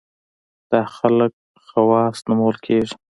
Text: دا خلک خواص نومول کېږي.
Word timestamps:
دا 0.69 0.81
خلک 0.97 1.31
خواص 1.65 2.17
نومول 2.27 2.55
کېږي. 2.65 2.93